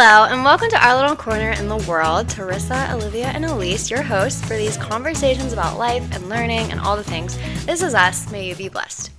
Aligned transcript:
Hello, 0.00 0.26
and 0.26 0.44
welcome 0.44 0.70
to 0.70 0.86
our 0.86 0.94
little 0.94 1.16
corner 1.16 1.50
in 1.50 1.66
the 1.66 1.84
world. 1.88 2.28
Tarissa, 2.28 2.86
Alivia, 2.86 3.34
and 3.34 3.44
Elise, 3.44 3.90
your 3.90 4.00
hosts 4.00 4.40
for 4.42 4.56
these 4.56 4.76
conversations 4.76 5.52
about 5.52 5.76
life 5.76 6.08
and 6.14 6.28
learning 6.28 6.70
and 6.70 6.78
all 6.78 6.96
the 6.96 7.02
things. 7.02 7.36
This 7.66 7.82
is 7.82 7.94
us. 7.94 8.30
May 8.30 8.46
you 8.46 8.54
be 8.54 8.68
blessed. 8.68 9.10